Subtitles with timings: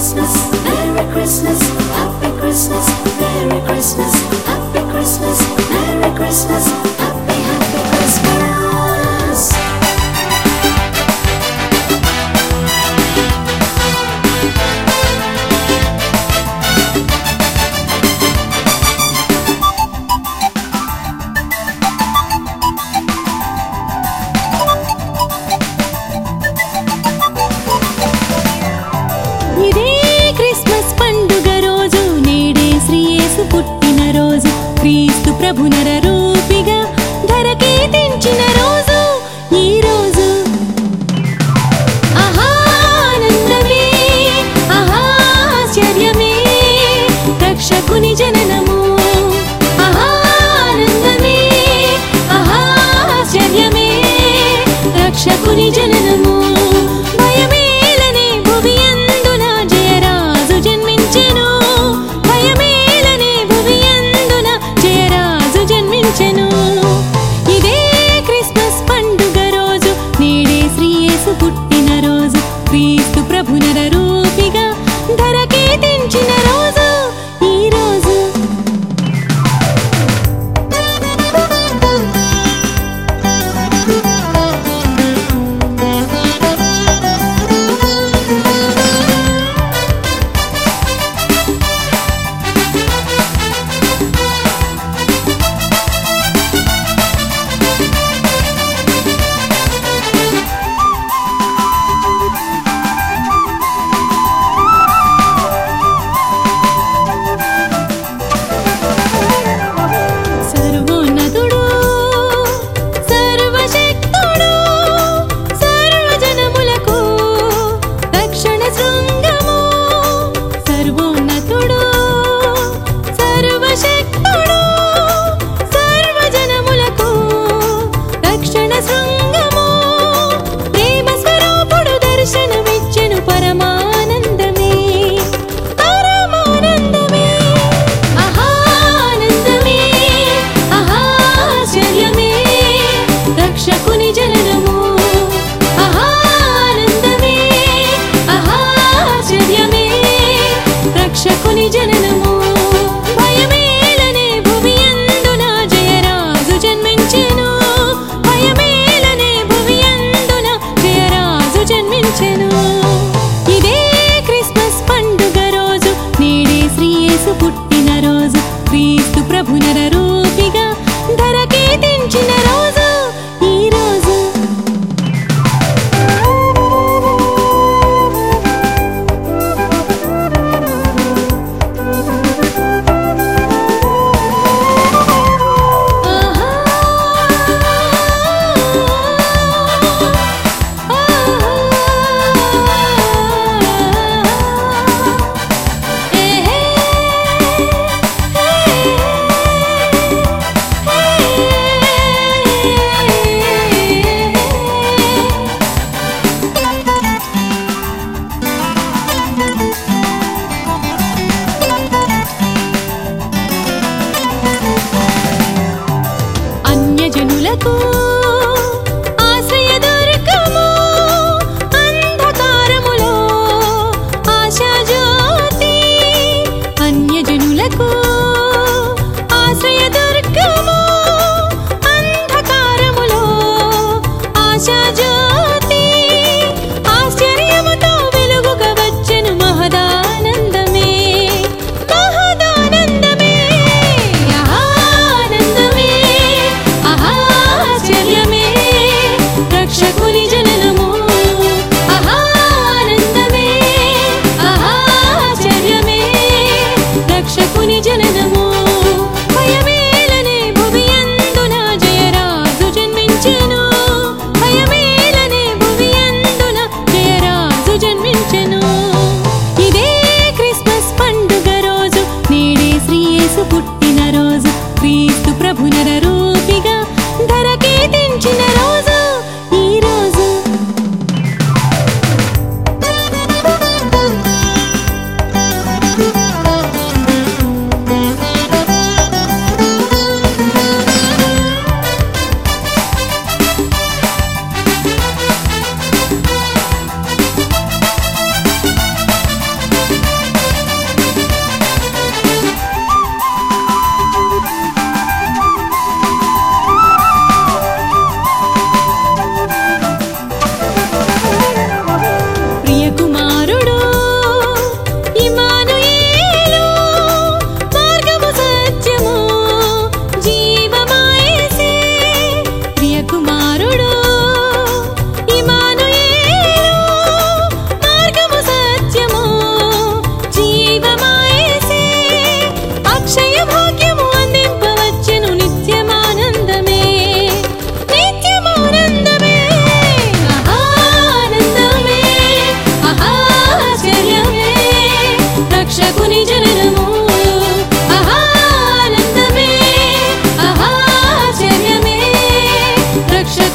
[0.00, 0.32] Christmas,
[0.64, 1.60] Merry Christmas,
[1.92, 2.88] Happy Christmas,
[3.20, 4.14] Merry Christmas,
[4.46, 5.38] Happy Christmas,
[5.68, 6.64] Merry Christmas,
[6.98, 7.19] Happy
[35.52, 36.76] ప్రభునర రూపిగా
[37.28, 38.98] ధరకే తెంచిన రోజు
[39.56, 39.64] ఈ
[72.70, 73.99] Cristo, Prabhu Nararu.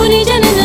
[0.00, 0.59] Kuni janana